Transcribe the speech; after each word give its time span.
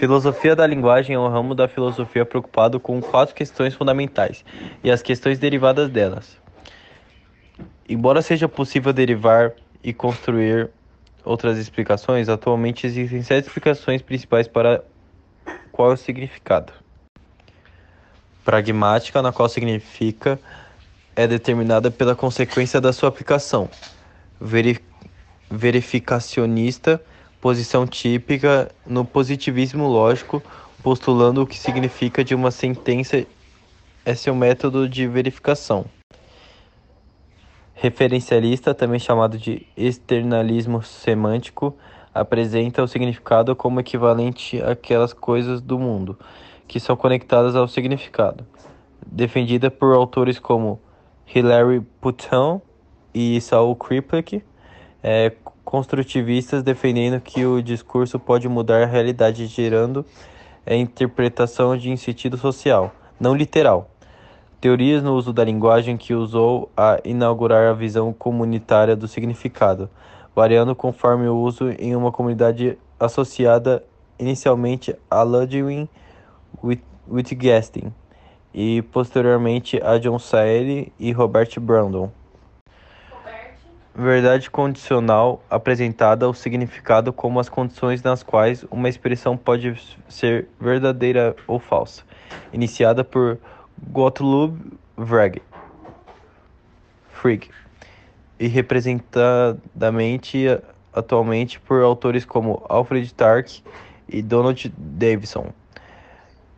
Filosofia 0.00 0.56
da 0.56 0.66
linguagem 0.66 1.14
é 1.14 1.18
um 1.18 1.28
ramo 1.28 1.54
da 1.54 1.68
filosofia 1.68 2.24
preocupado 2.24 2.80
com 2.80 3.02
quatro 3.02 3.34
questões 3.34 3.74
fundamentais 3.74 4.42
e 4.82 4.90
as 4.90 5.02
questões 5.02 5.38
derivadas 5.38 5.90
delas. 5.90 6.38
Embora 7.86 8.22
seja 8.22 8.48
possível 8.48 8.94
derivar 8.94 9.52
e 9.84 9.92
construir 9.92 10.70
outras 11.22 11.58
explicações, 11.58 12.30
atualmente 12.30 12.86
existem 12.86 13.22
sete 13.22 13.48
explicações 13.48 14.00
principais 14.00 14.48
para 14.48 14.82
qual 15.70 15.90
é 15.90 15.92
o 15.92 15.98
significado. 15.98 16.72
Pragmática, 18.42 19.20
na 19.20 19.32
qual 19.32 19.50
significa 19.50 20.40
é 21.14 21.26
determinada 21.26 21.90
pela 21.90 22.16
consequência 22.16 22.80
da 22.80 22.94
sua 22.94 23.10
aplicação. 23.10 23.68
Verif 24.40 24.80
verificacionista, 25.50 27.02
posição 27.40 27.86
típica 27.86 28.70
no 28.86 29.04
positivismo 29.04 29.88
lógico, 29.88 30.42
postulando 30.82 31.42
o 31.42 31.46
que 31.46 31.58
significa 31.58 32.22
de 32.22 32.34
uma 32.34 32.50
sentença 32.50 33.24
é 34.04 34.14
seu 34.14 34.34
método 34.34 34.88
de 34.88 35.06
verificação. 35.06 35.84
Referencialista, 37.74 38.74
também 38.74 38.98
chamado 38.98 39.38
de 39.38 39.66
externalismo 39.76 40.82
semântico, 40.82 41.76
apresenta 42.12 42.82
o 42.82 42.88
significado 42.88 43.56
como 43.56 43.80
equivalente 43.80 44.60
àquelas 44.62 45.12
coisas 45.12 45.60
do 45.60 45.78
mundo 45.78 46.18
que 46.70 46.78
são 46.78 46.94
conectadas 46.94 47.56
ao 47.56 47.66
significado. 47.66 48.46
Defendida 49.04 49.72
por 49.72 49.92
autores 49.92 50.38
como 50.38 50.80
Hilary 51.26 51.80
Putnam 52.00 52.62
e 53.12 53.40
Saul 53.40 53.74
Kriplek, 53.74 54.40
é, 55.02 55.32
construtivistas 55.70 56.64
defendendo 56.64 57.20
que 57.20 57.46
o 57.46 57.62
discurso 57.62 58.18
pode 58.18 58.48
mudar 58.48 58.82
a 58.82 58.86
realidade 58.86 59.46
gerando 59.46 60.04
a 60.66 60.74
interpretação 60.74 61.76
de 61.76 61.96
sentido 61.96 62.36
social, 62.36 62.92
não 63.20 63.36
literal 63.36 63.88
teorias 64.60 65.00
no 65.00 65.14
uso 65.14 65.32
da 65.32 65.44
linguagem 65.44 65.96
que 65.96 66.12
usou 66.12 66.68
a 66.76 66.98
inaugurar 67.04 67.70
a 67.70 67.72
visão 67.72 68.12
comunitária 68.12 68.96
do 68.96 69.06
significado, 69.06 69.88
variando 70.34 70.74
conforme 70.74 71.28
o 71.28 71.36
uso 71.36 71.70
em 71.78 71.94
uma 71.94 72.10
comunidade 72.10 72.76
associada 72.98 73.82
inicialmente 74.18 74.94
a 75.08 75.22
Ludwig 75.22 75.88
Wittgenstein 77.08 77.94
e 78.52 78.82
posteriormente 78.82 79.80
a 79.82 79.98
John 79.98 80.18
Searle 80.18 80.92
e 80.98 81.12
Robert 81.12 81.58
Brandon. 81.60 82.10
Verdade 84.02 84.50
condicional 84.50 85.42
apresentada 85.50 86.24
ao 86.24 86.32
significado 86.32 87.12
como 87.12 87.38
as 87.38 87.50
condições 87.50 88.02
nas 88.02 88.22
quais 88.22 88.64
uma 88.70 88.88
expressão 88.88 89.36
pode 89.36 89.78
ser 90.08 90.48
verdadeira 90.58 91.36
ou 91.46 91.58
falsa, 91.58 92.02
iniciada 92.50 93.04
por 93.04 93.36
Gottlob 93.90 94.58
Frege, 94.96 95.42
Frege 97.12 97.50
e 98.38 98.46
representadamente 98.48 100.46
atualmente 100.94 101.60
por 101.60 101.82
autores 101.82 102.24
como 102.24 102.64
Alfred 102.70 103.12
Tark 103.12 103.60
e 104.08 104.22
Donald 104.22 104.72
Davidson. 104.78 105.52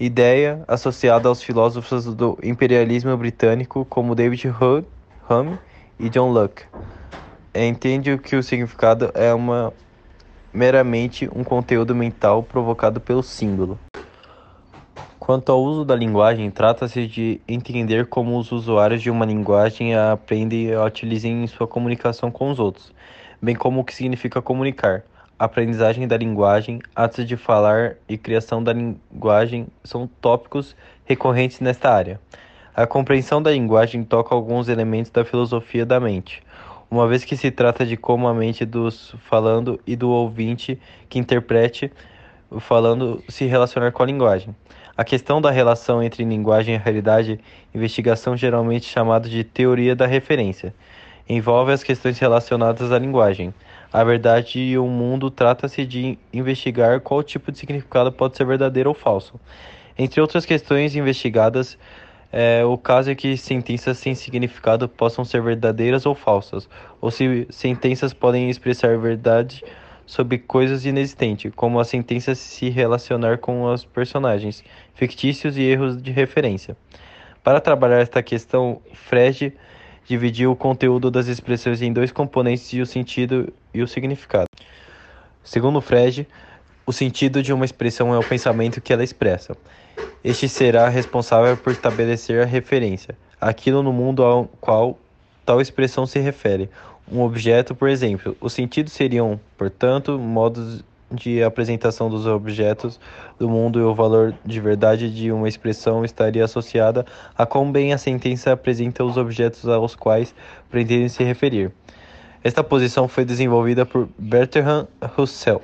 Ideia 0.00 0.64
associada 0.66 1.28
aos 1.28 1.42
filósofos 1.42 2.06
do 2.14 2.38
imperialismo 2.42 3.14
britânico 3.14 3.84
como 3.84 4.14
David 4.14 4.48
Hume 5.28 5.58
e 6.00 6.08
John 6.08 6.30
Locke. 6.32 6.64
Entende 7.64 8.18
que 8.18 8.36
o 8.36 8.42
significado 8.42 9.10
é 9.14 9.32
uma 9.32 9.72
meramente 10.52 11.26
um 11.34 11.42
conteúdo 11.42 11.94
mental 11.94 12.42
provocado 12.42 13.00
pelo 13.00 13.22
símbolo. 13.22 13.78
Quanto 15.18 15.50
ao 15.50 15.62
uso 15.62 15.82
da 15.82 15.96
linguagem, 15.96 16.50
trata-se 16.50 17.06
de 17.06 17.40
entender 17.48 18.06
como 18.06 18.38
os 18.38 18.52
usuários 18.52 19.00
de 19.00 19.10
uma 19.10 19.24
linguagem 19.24 19.94
a 19.94 20.12
aprendem 20.12 20.66
e 20.66 20.74
a 20.74 20.84
utilizam 20.84 21.30
em 21.30 21.46
sua 21.46 21.66
comunicação 21.66 22.30
com 22.30 22.50
os 22.50 22.58
outros, 22.58 22.92
bem 23.40 23.54
como 23.54 23.80
o 23.80 23.84
que 23.84 23.94
significa 23.94 24.42
comunicar. 24.42 25.02
A 25.38 25.46
aprendizagem 25.46 26.06
da 26.06 26.16
linguagem, 26.16 26.80
atos 26.94 27.26
de 27.26 27.38
falar 27.38 27.96
e 28.06 28.18
criação 28.18 28.62
da 28.62 28.72
linguagem 28.72 29.66
são 29.82 30.06
tópicos 30.20 30.76
recorrentes 31.06 31.60
nesta 31.60 31.90
área. 31.90 32.20
A 32.74 32.86
compreensão 32.86 33.42
da 33.42 33.50
linguagem 33.50 34.04
toca 34.04 34.34
alguns 34.34 34.68
elementos 34.68 35.10
da 35.10 35.24
filosofia 35.24 35.86
da 35.86 35.98
mente, 35.98 36.42
uma 36.90 37.06
vez 37.06 37.24
que 37.24 37.36
se 37.36 37.50
trata 37.50 37.84
de 37.84 37.96
como 37.96 38.28
a 38.28 38.34
mente 38.34 38.64
dos 38.64 39.14
falando 39.28 39.80
e 39.86 39.96
do 39.96 40.10
ouvinte 40.10 40.78
que 41.08 41.18
interprete 41.18 41.90
o 42.50 42.60
falando 42.60 43.22
se 43.28 43.44
relacionar 43.46 43.92
com 43.92 44.02
a 44.02 44.06
linguagem. 44.06 44.54
A 44.96 45.04
questão 45.04 45.40
da 45.40 45.50
relação 45.50 46.02
entre 46.02 46.24
linguagem 46.24 46.74
e 46.74 46.78
realidade, 46.78 47.38
investigação 47.74 48.36
geralmente 48.36 48.86
chamada 48.86 49.28
de 49.28 49.44
teoria 49.44 49.94
da 49.94 50.06
referência, 50.06 50.74
envolve 51.28 51.72
as 51.72 51.82
questões 51.82 52.18
relacionadas 52.18 52.92
à 52.92 52.98
linguagem. 52.98 53.52
A 53.92 54.02
verdade 54.04 54.58
e 54.58 54.78
o 54.78 54.86
mundo 54.86 55.30
trata-se 55.30 55.84
de 55.84 56.18
investigar 56.32 57.00
qual 57.00 57.22
tipo 57.22 57.52
de 57.52 57.58
significado 57.58 58.10
pode 58.12 58.36
ser 58.36 58.46
verdadeiro 58.46 58.90
ou 58.90 58.94
falso. 58.94 59.38
Entre 59.98 60.20
outras 60.20 60.46
questões 60.46 60.94
investigadas, 60.94 61.76
é, 62.32 62.64
o 62.64 62.76
caso 62.76 63.10
é 63.10 63.14
que 63.14 63.36
sentenças 63.36 63.98
sem 63.98 64.14
significado 64.14 64.88
possam 64.88 65.24
ser 65.24 65.42
verdadeiras 65.42 66.06
ou 66.06 66.14
falsas, 66.14 66.68
ou 67.00 67.10
se 67.10 67.46
sentenças 67.50 68.12
podem 68.12 68.50
expressar 68.50 68.98
verdade 68.98 69.64
sobre 70.06 70.38
coisas 70.38 70.84
inexistentes, 70.84 71.52
como 71.54 71.80
a 71.80 71.84
sentença 71.84 72.34
se 72.34 72.68
relacionar 72.68 73.38
com 73.38 73.64
os 73.64 73.84
personagens 73.84 74.62
fictícios 74.94 75.56
e 75.56 75.62
erros 75.62 76.00
de 76.00 76.10
referência. 76.12 76.76
Para 77.42 77.60
trabalhar 77.60 78.00
esta 78.00 78.22
questão, 78.22 78.80
Frege 78.92 79.52
dividiu 80.04 80.52
o 80.52 80.56
conteúdo 80.56 81.10
das 81.10 81.26
expressões 81.26 81.82
em 81.82 81.92
dois 81.92 82.12
componentes 82.12 82.72
o 82.74 82.86
sentido 82.86 83.52
e 83.74 83.82
o 83.82 83.88
significado. 83.88 84.46
Segundo 85.42 85.80
Frege, 85.80 86.26
o 86.84 86.92
sentido 86.92 87.42
de 87.42 87.52
uma 87.52 87.64
expressão 87.64 88.14
é 88.14 88.18
o 88.18 88.22
pensamento 88.22 88.80
que 88.80 88.92
ela 88.92 89.02
expressa. 89.02 89.56
Este 90.24 90.48
será 90.48 90.88
responsável 90.88 91.56
por 91.56 91.72
estabelecer 91.72 92.42
a 92.42 92.46
referência, 92.46 93.16
aquilo 93.40 93.82
no 93.82 93.92
mundo 93.92 94.22
ao 94.22 94.46
qual 94.60 94.98
tal 95.44 95.60
expressão 95.60 96.06
se 96.06 96.18
refere, 96.18 96.68
um 97.10 97.22
objeto, 97.22 97.74
por 97.74 97.88
exemplo. 97.88 98.36
Os 98.40 98.52
sentidos 98.52 98.92
seriam, 98.92 99.38
portanto, 99.56 100.18
modos 100.18 100.84
de 101.10 101.42
apresentação 101.42 102.10
dos 102.10 102.26
objetos 102.26 102.98
do 103.38 103.48
mundo 103.48 103.78
e 103.78 103.82
o 103.82 103.94
valor 103.94 104.34
de 104.44 104.60
verdade 104.60 105.08
de 105.08 105.30
uma 105.30 105.48
expressão 105.48 106.04
estaria 106.04 106.44
associada 106.44 107.06
a 107.36 107.46
quão 107.46 107.70
bem 107.70 107.92
a 107.92 107.98
sentença 107.98 108.52
apresenta 108.52 109.04
os 109.04 109.16
objetos 109.16 109.68
aos 109.68 109.94
quais 109.94 110.34
pretende 110.68 111.08
se 111.08 111.22
referir. 111.22 111.70
Esta 112.42 112.62
posição 112.62 113.08
foi 113.08 113.24
desenvolvida 113.24 113.86
por 113.86 114.08
Bertrand 114.18 114.86
Russell, 115.16 115.62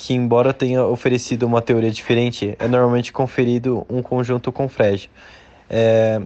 que, 0.00 0.14
embora 0.14 0.54
tenha 0.54 0.82
oferecido 0.84 1.42
uma 1.42 1.60
teoria 1.60 1.90
diferente, 1.90 2.56
é 2.58 2.66
normalmente 2.66 3.12
conferido 3.12 3.84
um 3.88 4.00
conjunto 4.00 4.50
com 4.50 4.66
Frege. 4.66 5.10
É, 5.68 6.22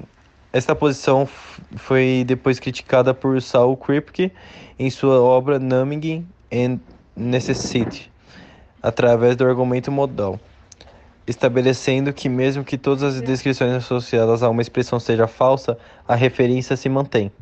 esta 0.53 0.77
posição 0.77 1.29
foi 1.75 2.23
depois 2.25 2.61
criticada 2.61 3.13
por 3.13 3.43
Saul 3.43 3.77
Kripke 3.77 4.31
em 4.79 4.89
sua 4.91 5.21
obra 5.21 5.59
Numbing 5.59 6.25
and 6.53 6.79
Necessity, 7.17 8.11
através 8.81 9.35
do 9.35 9.45
argumento 9.45 9.91
modal, 9.91 10.39
estabelecendo 11.27 12.13
que 12.13 12.29
mesmo 12.29 12.63
que 12.63 12.79
todas 12.79 13.03
as 13.03 13.21
descrições 13.21 13.73
associadas 13.73 14.45
a 14.45 14.49
uma 14.49 14.63
expressão 14.63 15.01
seja 15.01 15.27
falsa, 15.27 15.77
a 16.07 16.15
referência 16.15 16.77
se 16.77 16.89
mantém. 16.89 17.33